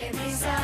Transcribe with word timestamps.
Give 0.00 0.14
me 0.14 0.57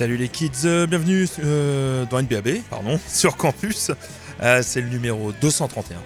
Salut 0.00 0.16
les 0.16 0.30
kids, 0.30 0.64
euh, 0.64 0.86
bienvenue 0.86 1.28
euh, 1.44 2.06
dans 2.06 2.22
NBAB, 2.22 2.62
pardon, 2.70 2.98
sur 3.06 3.36
campus. 3.36 3.90
Euh, 4.42 4.62
c'est 4.64 4.80
le 4.80 4.88
numéro 4.88 5.30
231. 5.42 5.98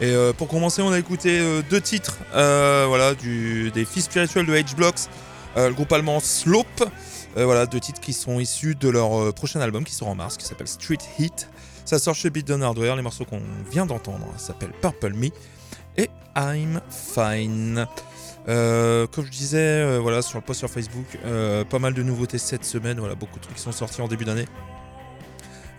Et 0.00 0.14
pour 0.38 0.46
commencer, 0.46 0.82
on 0.82 0.92
a 0.92 0.98
écouté 1.00 1.40
deux 1.68 1.80
titres 1.80 2.18
voilà, 2.32 3.14
des 3.14 3.84
filles 3.84 4.02
spirituelles 4.02 4.46
de 4.46 4.54
H-Blocks, 4.54 5.08
le 5.56 5.72
groupe 5.72 5.92
allemand 5.92 6.20
Slope. 6.20 6.84
Voilà, 7.34 7.66
deux 7.66 7.80
titres 7.80 8.00
qui 8.00 8.12
sont 8.12 8.38
issus 8.38 8.76
de 8.76 8.88
leur 8.88 9.34
prochain 9.34 9.60
album 9.60 9.82
qui 9.82 9.94
sort 9.94 10.08
en 10.08 10.14
mars, 10.14 10.36
qui 10.36 10.46
s'appelle 10.46 10.68
Street 10.68 10.98
Heat. 11.18 11.48
Ça 11.84 11.98
sort 11.98 12.14
chez 12.14 12.30
Beatdown 12.30 12.62
Hardware. 12.62 12.94
Les 12.94 13.02
morceaux 13.02 13.24
qu'on 13.24 13.42
vient 13.68 13.84
d'entendre 13.84 14.26
s'appellent 14.38 14.74
Purple 14.80 15.14
Me 15.14 15.30
et 15.96 16.08
I'm 16.36 16.80
Fine. 16.88 17.84
Euh, 18.48 19.06
comme 19.06 19.26
je 19.26 19.30
disais, 19.30 19.58
euh, 19.58 19.98
voilà, 20.00 20.22
sur 20.22 20.38
le 20.38 20.44
post 20.44 20.60
sur 20.60 20.70
Facebook, 20.70 21.18
euh, 21.24 21.64
pas 21.64 21.78
mal 21.78 21.94
de 21.94 22.02
nouveautés 22.02 22.38
cette 22.38 22.64
semaine. 22.64 22.98
Voilà, 22.98 23.14
beaucoup 23.14 23.38
de 23.38 23.44
trucs 23.44 23.56
qui 23.56 23.62
sont 23.62 23.72
sortis 23.72 24.00
en 24.00 24.08
début 24.08 24.24
d'année. 24.24 24.46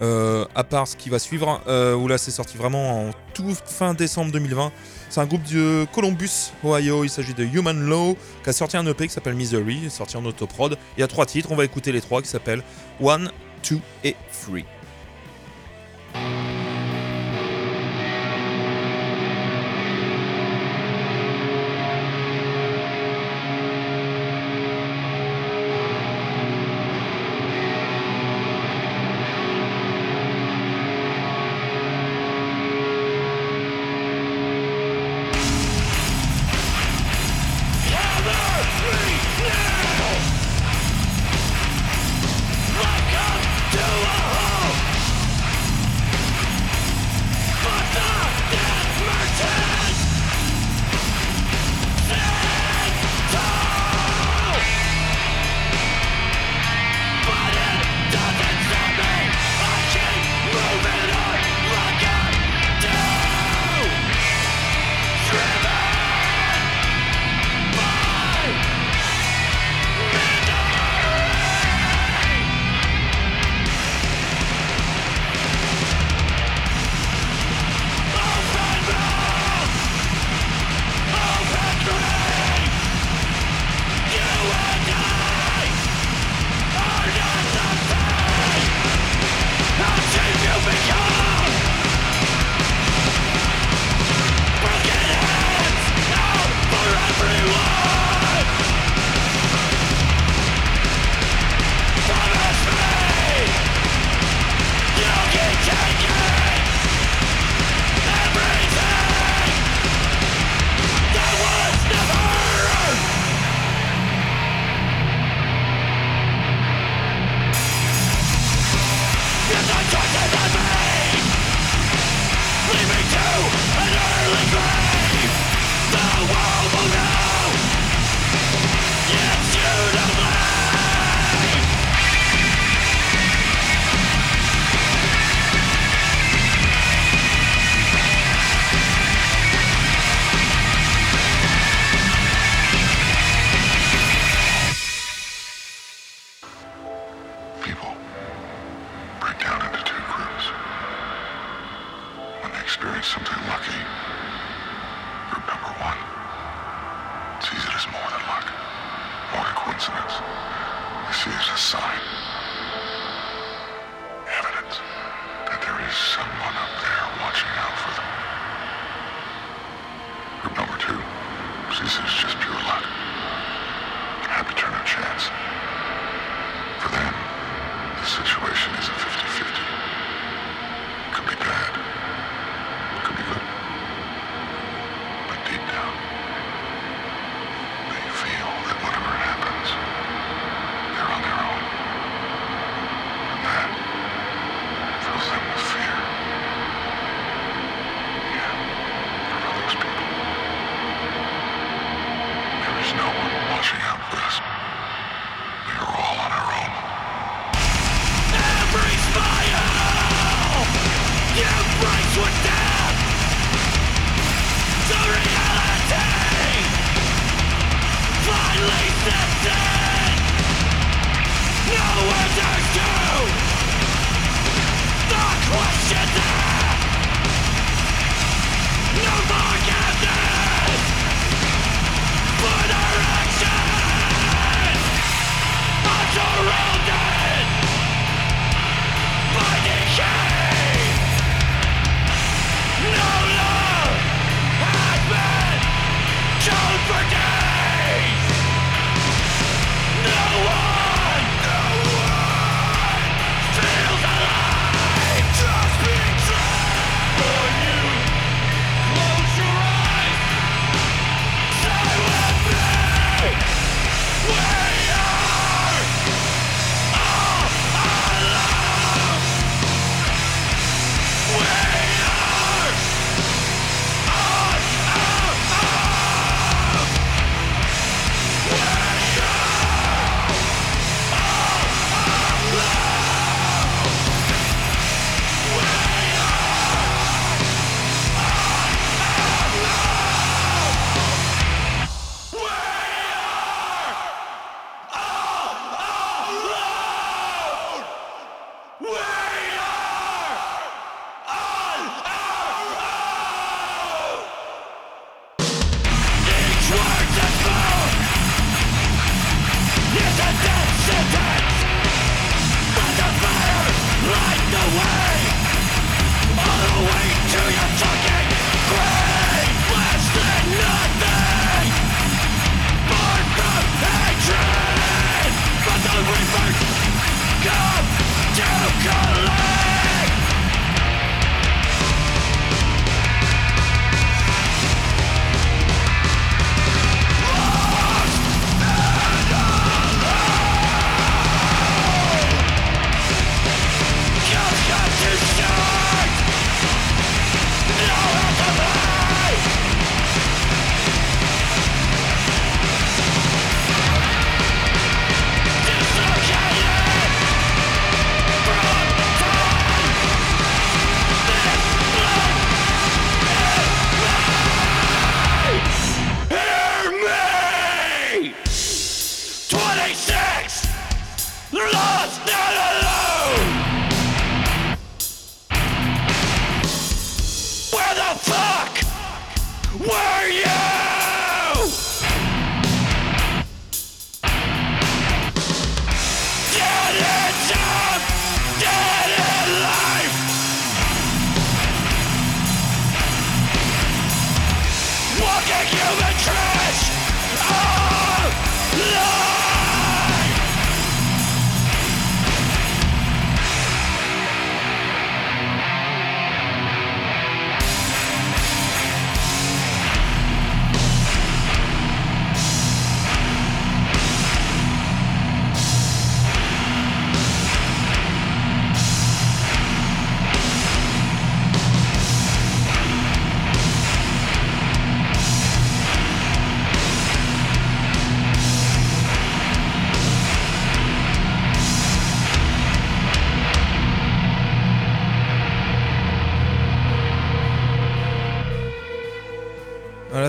Euh, 0.02 0.46
à 0.56 0.64
part 0.64 0.88
ce 0.88 0.96
qui 0.96 1.10
va 1.10 1.20
suivre, 1.20 1.62
euh, 1.68 1.94
où 1.94 2.08
là 2.08 2.18
c'est 2.18 2.32
sorti 2.32 2.58
vraiment 2.58 3.10
en 3.10 3.12
tout 3.36 3.56
fin 3.66 3.94
décembre 3.94 4.32
2020. 4.32 4.72
C'est 5.10 5.22
un 5.22 5.26
groupe 5.28 5.44
de 5.44 5.86
Columbus, 5.94 6.52
Ohio. 6.64 7.04
Il 7.04 7.10
s'agit 7.10 7.36
de 7.36 7.44
Human 7.44 7.80
Law, 7.88 8.18
qui 8.44 8.50
a 8.50 8.54
sorti 8.54 8.78
un 8.78 8.88
EP 8.88 9.08
qui 9.08 9.14
s'appelle 9.14 9.36
Misery, 9.36 9.92
sorti 9.92 10.18
en 10.18 10.26
autoprod. 10.26 10.78
Il 10.98 11.02
y 11.02 11.04
a 11.04 11.08
trois 11.08 11.28
titres, 11.28 11.52
on 11.52 11.56
va 11.56 11.66
écouter 11.66 11.92
les 11.92 12.02
trois 12.02 12.22
qui 12.22 12.30
s'appellent 12.30 12.64
One, 13.00 13.30
Two 13.62 13.80
et 14.04 14.16
Three. 14.44 14.66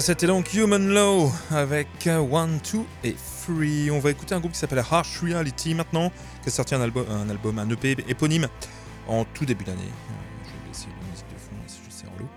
C'était 0.03 0.27
donc 0.27 0.53
Human 0.53 0.89
Law 0.89 1.31
avec 1.53 2.09
euh, 2.09 2.19
One, 2.19 2.61
Two 2.61 2.85
et 3.05 3.15
Three. 3.47 3.89
On 3.93 4.01
va 4.01 4.11
écouter 4.11 4.35
un 4.35 4.41
groupe 4.41 4.51
qui 4.51 4.59
s'appelle 4.59 4.83
Harsh 4.91 5.21
Reality 5.21 5.75
maintenant, 5.75 6.11
qui 6.43 6.49
a 6.49 6.51
sorti 6.51 6.75
un 6.75 6.81
album, 6.81 7.07
un, 7.09 7.71
EP 7.71 7.97
éponyme 8.09 8.49
en 9.07 9.25
tout 9.25 9.45
début 9.45 9.63
d'année. 9.63 9.79
Euh, 9.81 10.45
Je 10.45 10.51
vais 10.51 10.69
baisser 10.69 10.87
la 10.89 11.09
musique 11.09 11.29
de 11.29 11.39
fond, 11.39 11.55
si 11.69 11.79
je 11.89 11.95
sais 11.95 12.07
relou. 12.17 12.29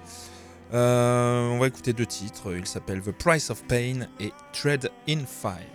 Euh, 0.76 1.50
on 1.50 1.58
va 1.58 1.66
écouter 1.66 1.94
deux 1.94 2.06
titres. 2.06 2.56
Ils 2.56 2.68
s'appellent 2.68 3.02
The 3.02 3.12
Price 3.12 3.50
of 3.50 3.64
Pain 3.64 4.08
et 4.20 4.32
Tread 4.54 4.92
in 5.10 5.26
Fire. 5.26 5.75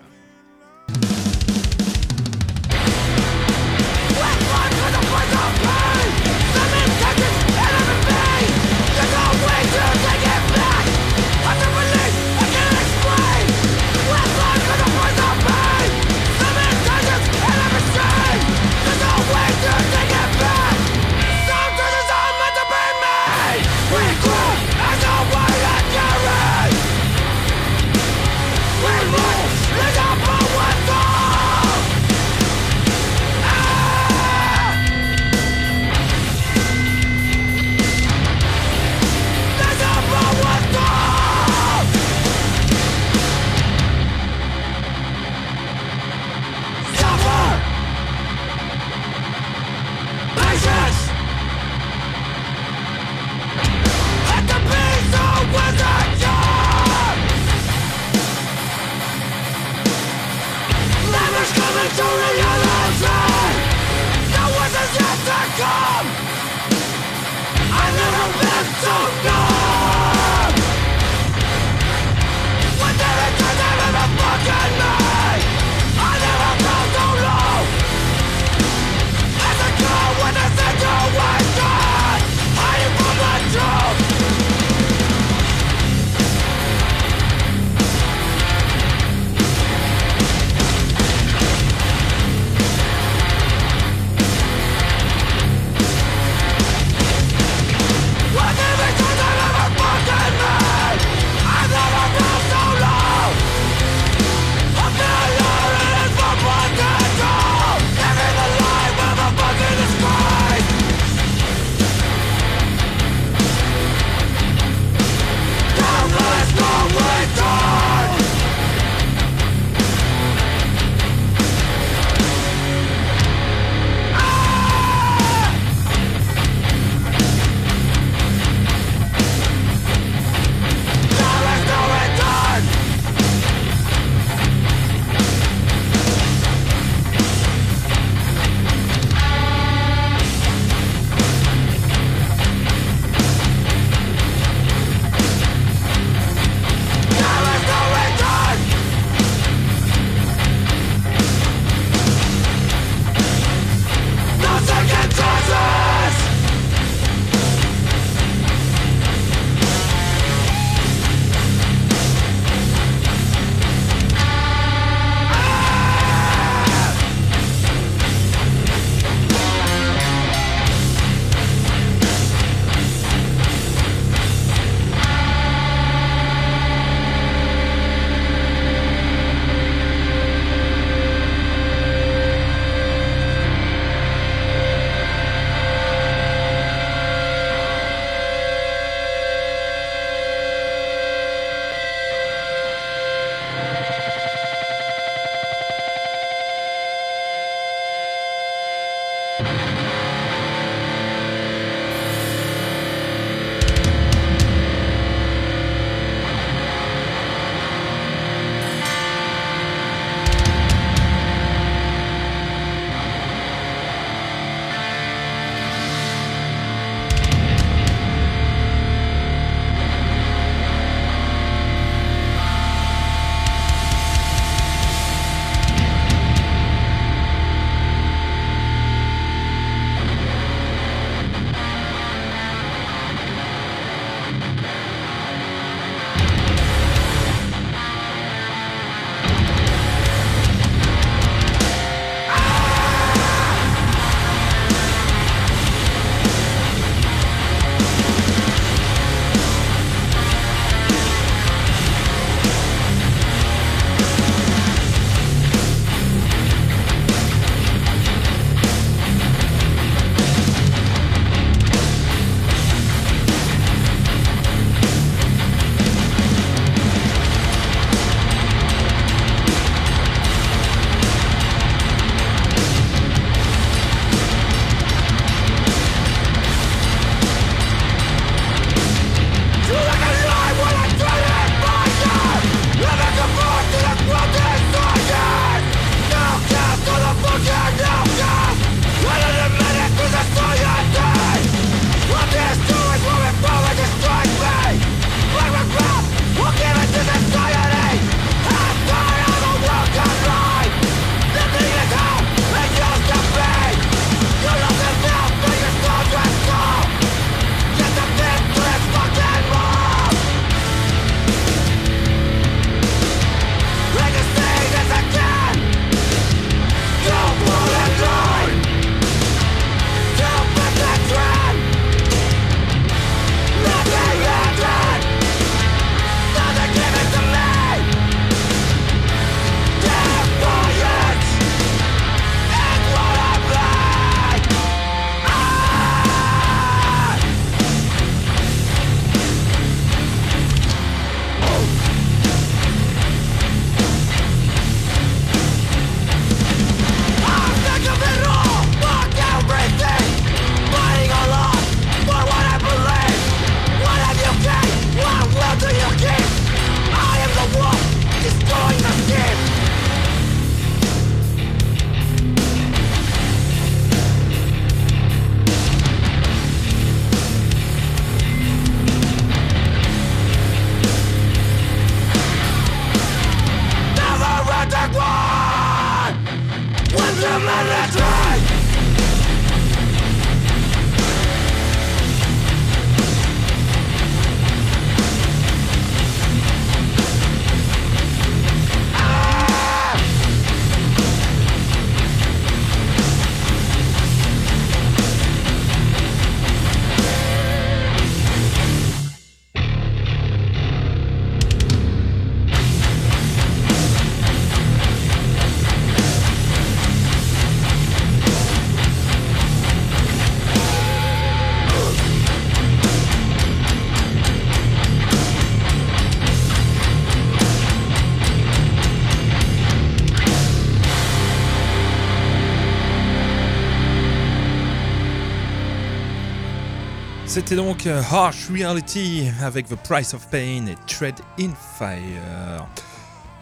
C'était 427.43 427.57
donc 427.57 427.87
euh, 427.87 428.03
Harsh 428.11 428.49
Reality 428.53 429.27
avec 429.43 429.67
The 429.67 429.75
Price 429.75 430.13
of 430.13 430.29
Pain 430.29 430.67
et 430.67 430.75
Tread 430.87 431.15
in 431.41 431.49
Fire. 431.79 432.67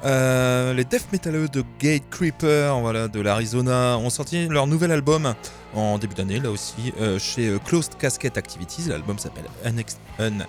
Euh, 0.04 0.72
les 0.72 0.84
death 0.84 1.08
metaleux 1.12 1.48
de 1.48 1.64
Gate 1.80 2.04
Creeper, 2.08 3.08
de 3.08 3.20
l'Arizona, 3.20 3.98
ont 3.98 4.08
sorti 4.08 4.46
leur 4.46 4.68
nouvel 4.68 4.92
album 4.92 5.34
en 5.74 5.98
début 5.98 6.14
d'année, 6.14 6.38
là 6.38 6.48
aussi, 6.52 6.94
euh, 7.00 7.18
chez 7.18 7.58
Closed 7.66 7.96
Casket 7.98 8.38
Activities. 8.38 8.84
L'album 8.88 9.18
s'appelle 9.18 9.46
Unex- 9.66 9.96
Un- 10.20 10.46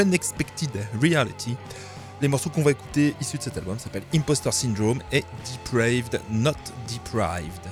Unexpected 0.00 0.70
Reality. 1.02 1.56
Les 2.20 2.28
morceaux 2.28 2.50
qu'on 2.50 2.62
va 2.62 2.70
écouter 2.70 3.16
issus 3.20 3.36
de 3.36 3.42
cet 3.42 3.58
album 3.58 3.80
s'appellent 3.80 4.06
Imposter 4.14 4.52
Syndrome 4.52 5.00
et 5.10 5.24
Depraved 5.52 6.20
Not 6.30 6.52
Deprived. 6.88 7.71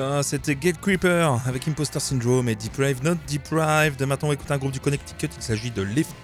Là, 0.00 0.22
c'était 0.22 0.54
Gate 0.54 0.80
Creeper 0.80 1.42
avec 1.44 1.68
Imposter 1.68 2.00
Syndrome 2.00 2.48
et 2.48 2.54
Deprived 2.54 3.04
Not 3.04 3.16
Deprived. 3.30 4.00
Maintenant, 4.00 4.28
on 4.28 4.30
va 4.30 4.34
écouter 4.34 4.54
un 4.54 4.56
groupe 4.56 4.72
du 4.72 4.80
Connecticut, 4.80 5.28
il 5.36 5.42
s'agit 5.42 5.70
de 5.70 5.82
Lift. 5.82 6.16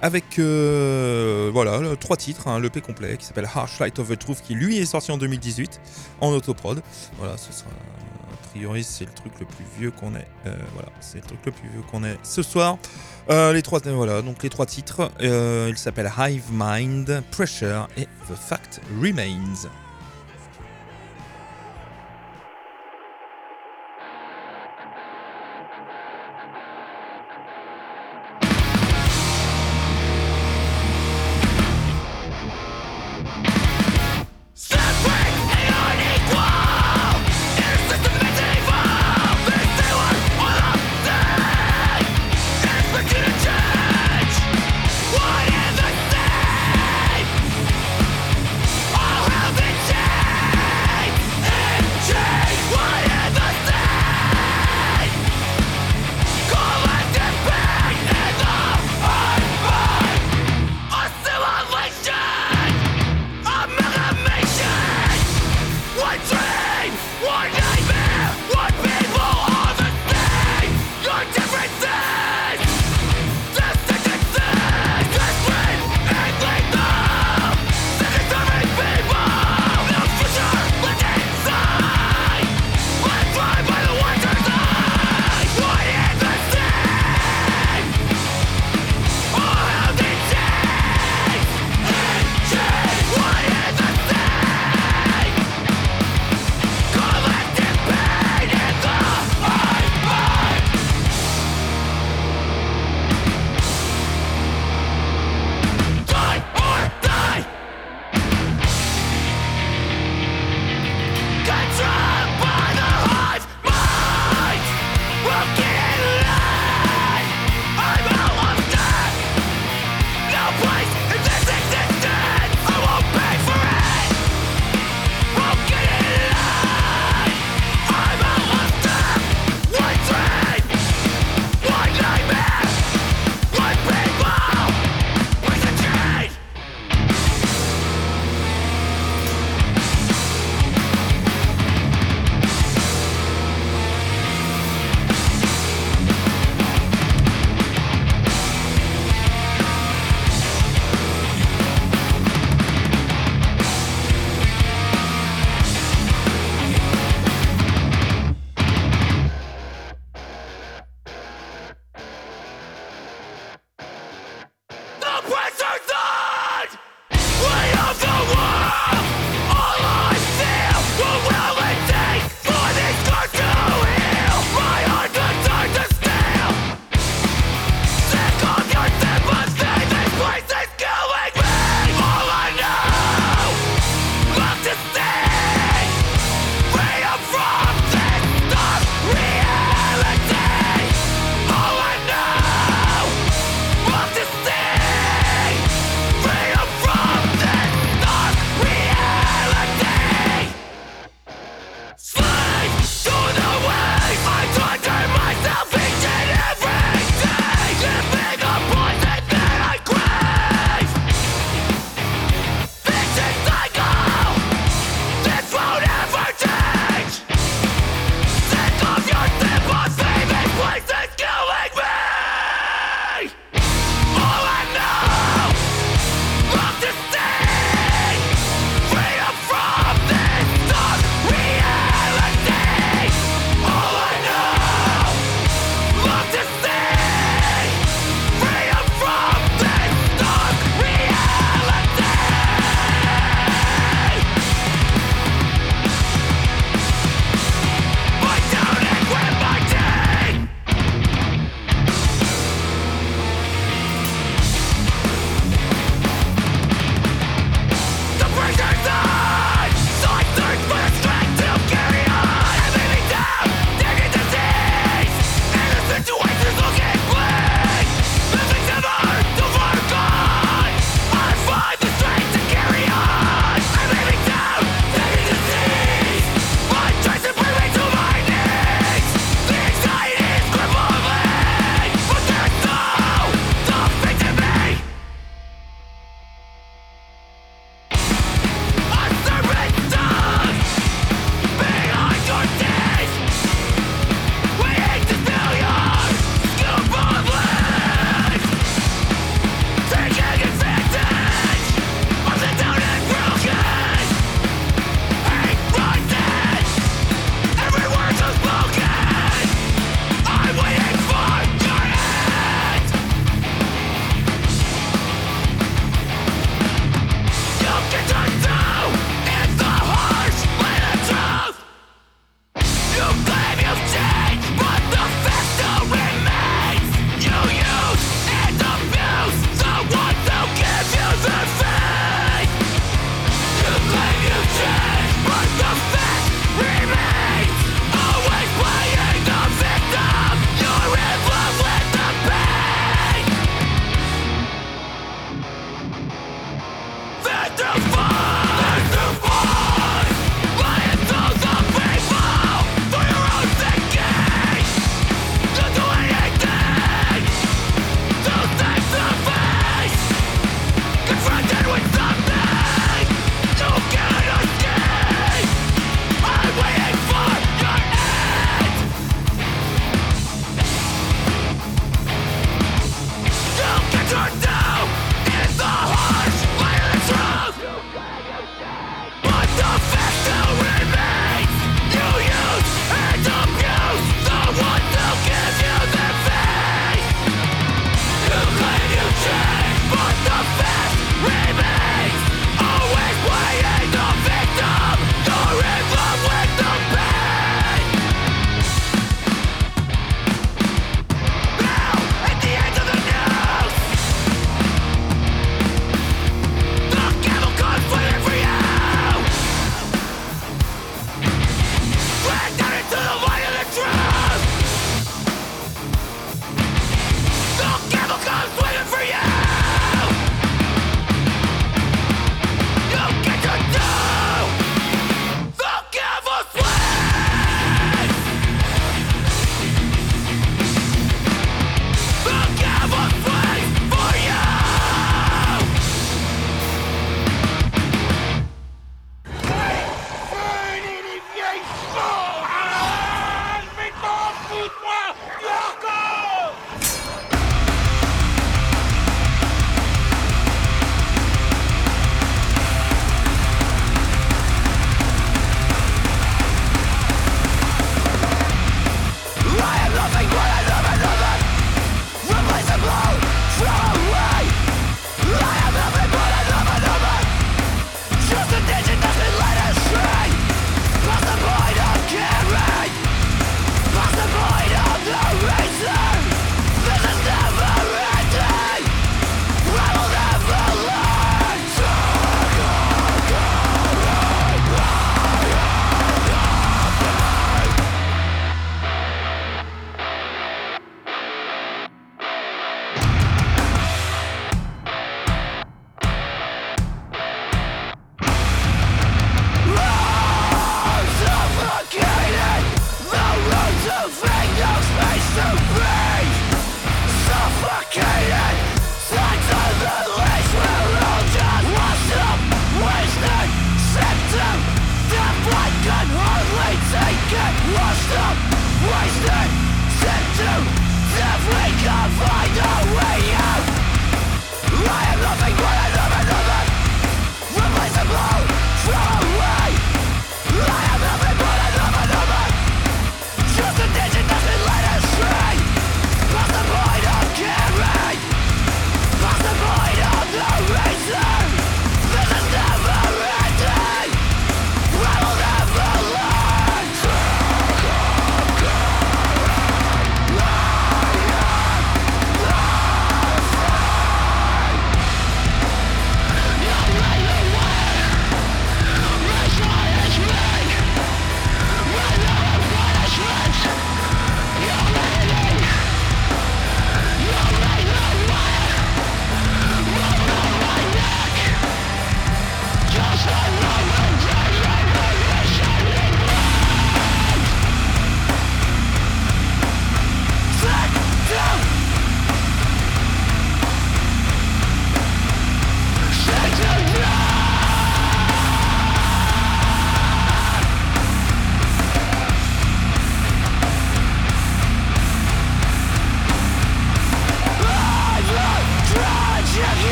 Avec 0.00 0.40
euh, 0.40 1.48
voilà, 1.52 1.80
trois 1.94 2.16
titres, 2.16 2.48
un 2.48 2.60
EP 2.60 2.80
complet 2.80 3.16
qui 3.18 3.24
s'appelle 3.24 3.48
Harsh 3.54 3.78
Light 3.78 4.00
of 4.00 4.08
the 4.08 4.18
Truth, 4.18 4.42
qui 4.42 4.56
lui 4.56 4.78
est 4.78 4.84
sorti 4.84 5.12
en 5.12 5.16
2018 5.16 5.80
en 6.20 6.30
autoprod. 6.30 6.82
Voilà, 7.18 7.36
ce 7.36 7.52
sera 7.52 7.70
a 7.70 8.48
priori 8.48 8.82
c'est 8.82 9.04
le 9.04 9.12
truc 9.12 9.32
le 9.38 9.46
plus 9.46 9.64
vieux 9.78 9.92
qu'on 9.92 10.16
ait. 10.16 10.26
Euh, 10.46 10.56
voilà, 10.74 10.88
c'est 10.98 11.18
le 11.18 11.26
truc 11.28 11.38
le 11.46 11.52
plus 11.52 11.68
vieux 11.68 11.82
qu'on 11.88 12.02
ait 12.02 12.18
ce 12.24 12.42
soir. 12.42 12.78
Euh, 13.30 13.52
les 13.52 13.62
trois, 13.62 13.78
voilà, 13.78 14.22
donc 14.22 14.42
les 14.42 14.50
trois 14.50 14.66
titres, 14.66 15.12
ils 15.20 15.78
s'appellent 15.78 16.12
Hive 16.18 16.46
Mind, 16.50 17.22
Pressure 17.30 17.86
et 17.96 18.06
The 18.28 18.34
Fact 18.34 18.80
Remains. 19.00 19.68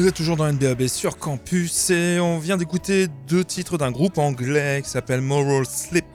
Vous 0.00 0.06
êtes 0.06 0.14
toujours 0.14 0.38
dans 0.38 0.50
NBAB 0.50 0.86
sur 0.86 1.18
campus 1.18 1.90
et 1.90 2.18
on 2.20 2.38
vient 2.38 2.56
d'écouter 2.56 3.08
deux 3.28 3.44
titres 3.44 3.76
d'un 3.76 3.90
groupe 3.90 4.16
anglais 4.16 4.80
qui 4.82 4.88
s'appelle 4.88 5.20
Moral 5.20 5.66
Slip. 5.66 6.06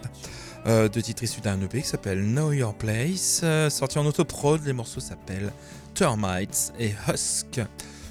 Euh, 0.66 0.90
deux 0.90 1.04
titres 1.04 1.22
issus 1.22 1.40
d'un 1.40 1.62
EP 1.62 1.84
qui 1.84 1.88
s'appelle 1.88 2.24
Know 2.24 2.52
Your 2.52 2.74
Place. 2.74 3.42
Euh, 3.44 3.70
sorti 3.70 4.00
en 4.00 4.08
autoprod, 4.08 4.66
les 4.66 4.74
morceaux 4.74 5.02
s'appellent 5.02 5.54
Termites 5.94 6.74
et 6.80 6.96
Husk. 7.08 7.62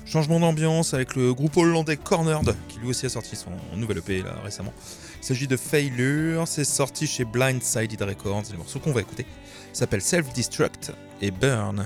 Changement 0.07 0.39
d'ambiance 0.39 0.95
avec 0.95 1.17
le 1.17 1.35
groupe 1.35 1.57
hollandais 1.57 1.97
Cornered 1.97 2.55
qui 2.69 2.79
lui 2.79 2.91
aussi 2.91 3.07
a 3.07 3.09
sorti 3.09 3.35
son 3.35 3.51
nouvel 3.77 3.99
EP 3.99 4.23
récemment. 4.45 4.73
Il 5.21 5.27
s'agit 5.27 5.49
de 5.49 5.57
Failure, 5.57 6.47
c'est 6.47 6.63
sorti 6.63 7.09
chez 7.09 7.25
Blindsided 7.25 8.01
Records. 8.01 8.45
Les 8.53 8.59
morceaux 8.59 8.79
qu'on 8.79 8.93
va 8.93 9.01
écouter 9.01 9.27
s'appellent 9.73 10.03
Self-Destruct 10.03 10.93
et 11.21 11.33
Burn. 11.33 11.85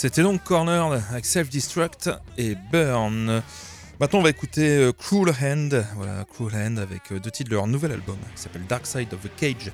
C'était 0.00 0.22
donc 0.22 0.42
Corner 0.44 0.92
avec 1.10 1.26
Self-Destruct 1.26 2.08
et 2.38 2.54
Burn. 2.72 3.42
Maintenant, 4.00 4.20
on 4.20 4.22
va 4.22 4.30
écouter 4.30 4.78
euh, 4.78 4.92
Cruel 4.92 5.34
Hand. 5.42 5.84
Voilà, 5.94 6.24
Cruel 6.24 6.54
Hand 6.54 6.78
avec 6.78 7.12
euh, 7.12 7.20
deux 7.20 7.30
titres 7.30 7.50
de 7.50 7.56
leur 7.56 7.66
nouvel 7.66 7.92
album 7.92 8.16
qui 8.34 8.40
s'appelle 8.40 8.64
Dark 8.66 8.86
Side 8.86 9.12
of 9.12 9.20
the 9.20 9.30
Cage, 9.36 9.70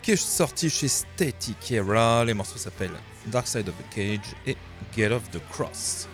qui 0.00 0.12
est 0.12 0.16
sorti 0.16 0.70
chez 0.70 0.86
Static 0.86 1.72
Era. 1.72 2.24
Les 2.24 2.34
morceaux 2.34 2.56
s'appellent 2.56 3.00
Dark 3.26 3.48
Side 3.48 3.68
of 3.68 3.74
the 3.74 3.94
Cage 3.96 4.36
et 4.46 4.56
Get 4.96 5.10
Off 5.10 5.28
the 5.32 5.40
Cross. 5.50 6.06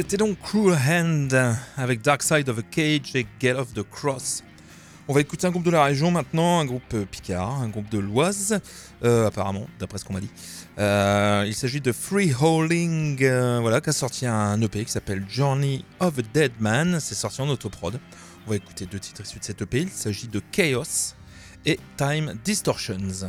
C'était 0.00 0.16
donc 0.16 0.40
Cruel 0.40 0.78
Hand 0.88 1.56
avec 1.76 2.00
Dark 2.00 2.22
Side 2.22 2.48
of 2.48 2.58
a 2.58 2.62
Cage 2.62 3.14
et 3.14 3.26
Get 3.38 3.52
Off 3.52 3.74
the 3.74 3.82
Cross. 3.82 4.42
On 5.08 5.12
va 5.12 5.20
écouter 5.20 5.46
un 5.46 5.50
groupe 5.50 5.64
de 5.64 5.70
la 5.70 5.84
région 5.84 6.10
maintenant, 6.10 6.58
un 6.58 6.64
groupe 6.64 6.94
euh, 6.94 7.04
Picard, 7.04 7.60
un 7.60 7.68
groupe 7.68 7.90
de 7.90 7.98
l'Oise, 7.98 8.60
euh, 9.04 9.26
apparemment, 9.26 9.66
d'après 9.78 9.98
ce 9.98 10.06
qu'on 10.06 10.14
m'a 10.14 10.20
dit. 10.20 10.30
Euh, 10.78 11.44
il 11.46 11.54
s'agit 11.54 11.82
de 11.82 11.92
Freeholding, 11.92 13.18
voilà, 13.60 13.82
qui 13.82 13.90
a 13.90 13.92
sorti 13.92 14.24
un 14.24 14.58
EP 14.62 14.86
qui 14.86 14.90
s'appelle 14.90 15.22
Journey 15.28 15.84
of 16.00 16.18
a 16.18 16.22
Dead 16.32 16.52
Man. 16.60 16.98
C'est 16.98 17.14
sorti 17.14 17.42
en 17.42 17.50
autoprod. 17.50 18.00
On 18.46 18.50
va 18.50 18.56
écouter 18.56 18.86
deux 18.86 19.00
titres 19.00 19.20
issus 19.20 19.38
de 19.38 19.44
cet 19.44 19.60
EP. 19.60 19.82
Il 19.82 19.90
s'agit 19.90 20.28
de 20.28 20.40
Chaos 20.50 21.14
et 21.66 21.78
Time 21.98 22.38
Distortions. 22.42 23.28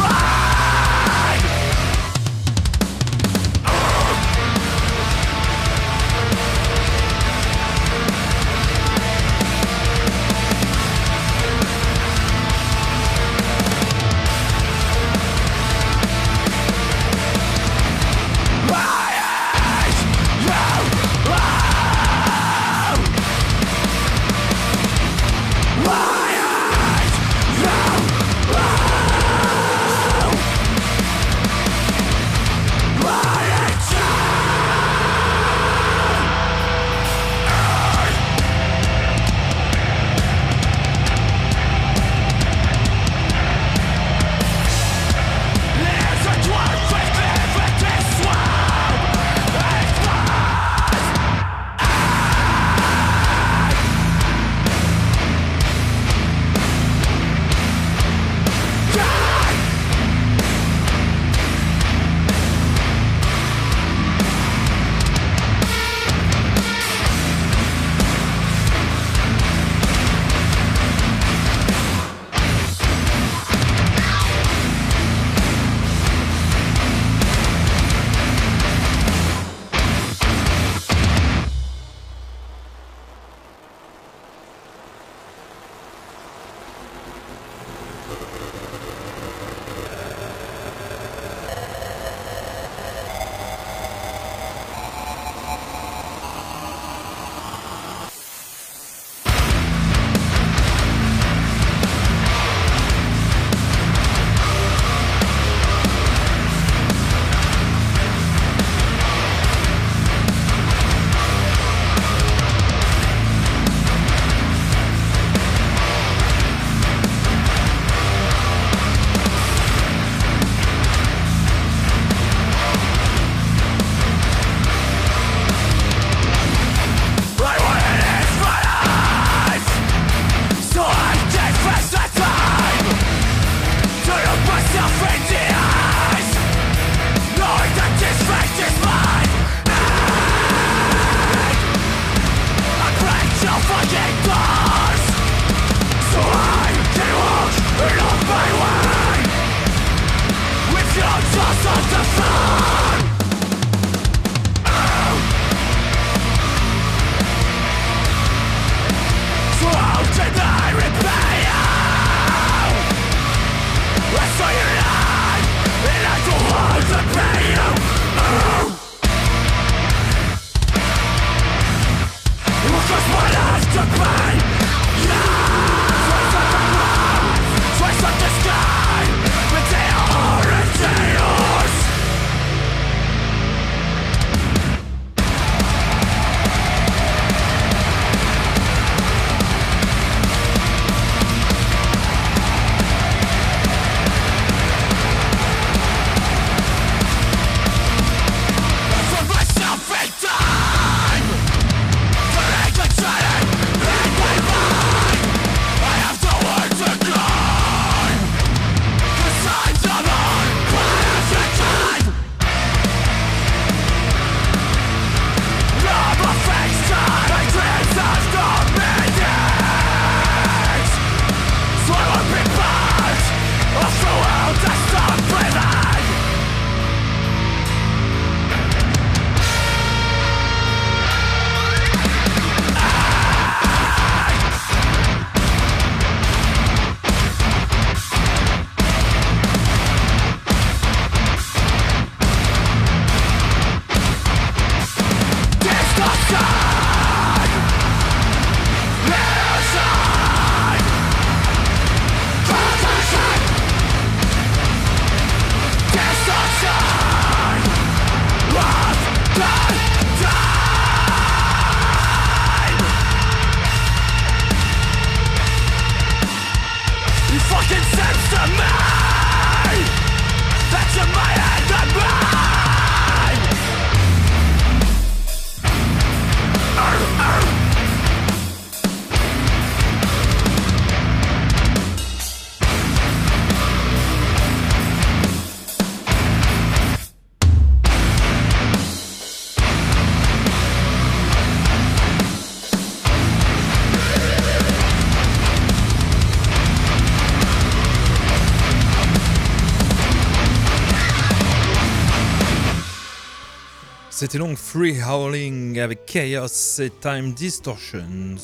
C'était 304.21 304.37
donc 304.37 304.55
Free 304.55 305.01
Howling 305.01 305.79
avec 305.79 306.05
Chaos 306.05 306.79
et 306.79 306.91
Time 306.91 307.33
Distortions. 307.33 308.35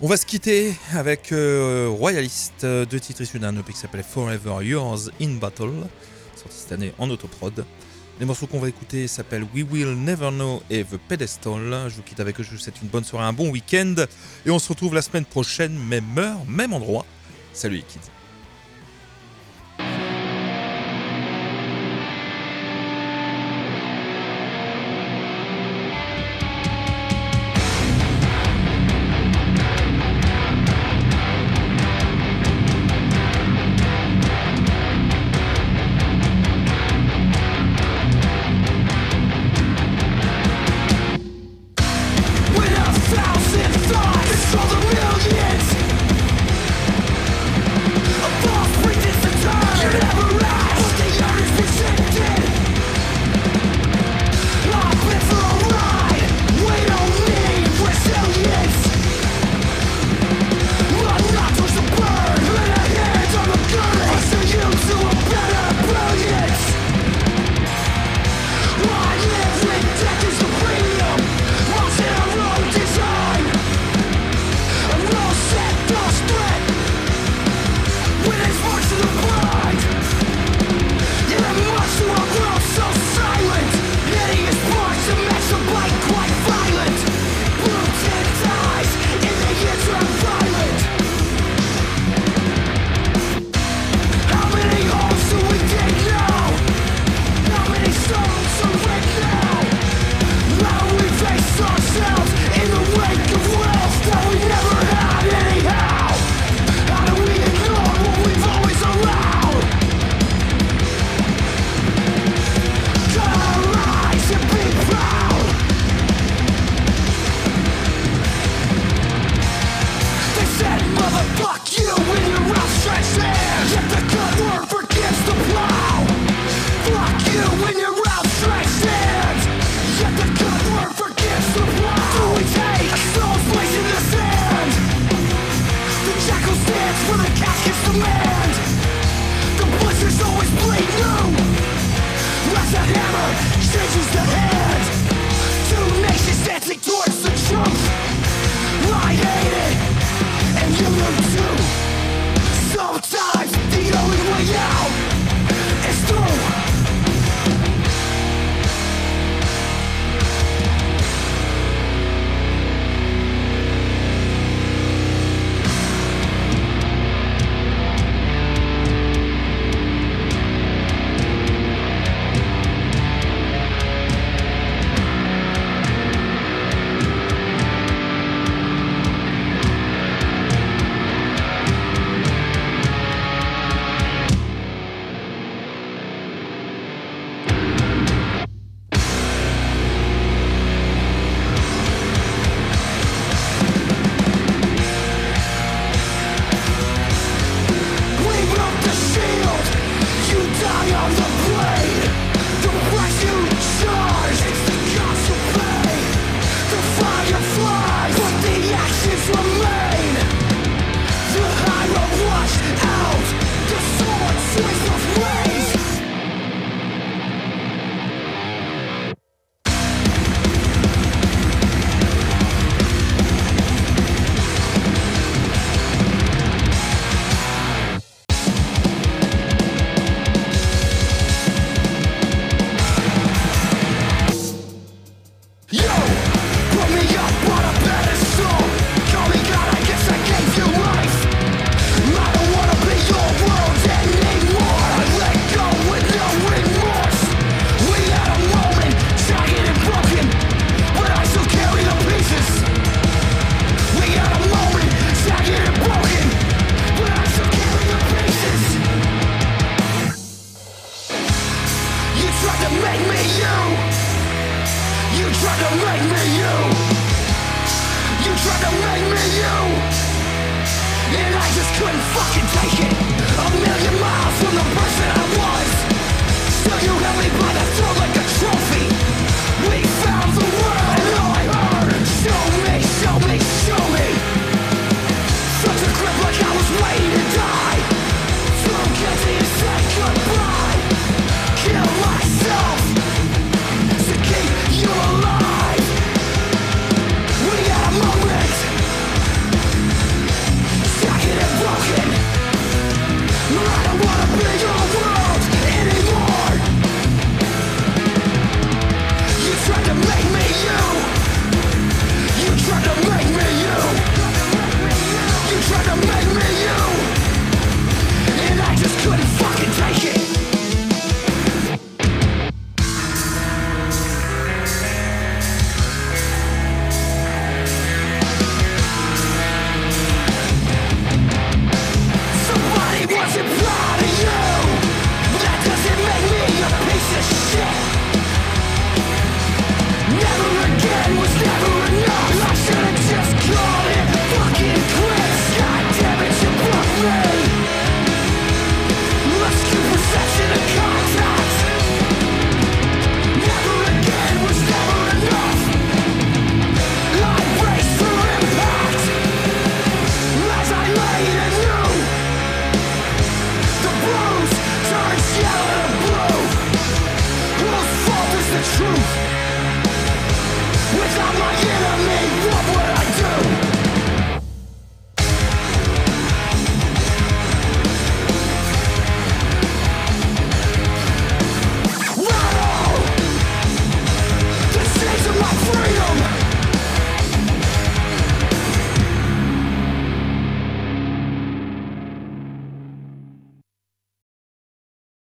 On 0.00 0.06
va 0.06 0.16
se 0.16 0.24
quitter 0.24 0.74
avec 0.92 1.32
euh, 1.32 1.88
Royalist, 1.90 2.62
euh, 2.62 2.84
deux 2.84 3.00
titres 3.00 3.22
issus 3.22 3.40
d'un 3.40 3.56
EP 3.56 3.72
qui 3.72 3.80
s'appelait 3.80 4.04
Forever 4.04 4.64
Yours 4.64 5.10
in 5.20 5.38
Battle, 5.40 5.72
sorti 6.36 6.56
cette 6.56 6.70
année 6.70 6.92
en 6.98 7.10
autoprod. 7.10 7.64
Les 8.20 8.26
morceaux 8.26 8.46
qu'on 8.46 8.60
va 8.60 8.68
écouter 8.68 9.08
s'appellent 9.08 9.48
We 9.52 9.64
Will 9.68 9.88
Never 9.88 10.30
Know 10.30 10.62
et 10.70 10.84
The 10.84 10.98
Pedestal. 11.08 11.88
Je 11.88 11.96
vous 11.96 12.02
quitte 12.02 12.20
avec 12.20 12.38
eux, 12.38 12.44
je 12.44 12.52
vous 12.52 12.58
souhaite 12.58 12.80
une 12.80 12.88
bonne 12.88 13.02
soirée, 13.02 13.26
un 13.26 13.32
bon 13.32 13.50
week-end. 13.50 13.96
Et 14.46 14.52
on 14.52 14.60
se 14.60 14.68
retrouve 14.68 14.94
la 14.94 15.02
semaine 15.02 15.24
prochaine, 15.24 15.76
même 15.76 16.16
heure, 16.16 16.44
même 16.46 16.72
endroit. 16.72 17.04
Salut 17.52 17.78
les 17.78 17.82
kids. 17.82 18.15